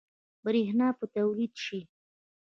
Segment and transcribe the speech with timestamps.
[0.43, 1.79] برښنا به تولید شي؟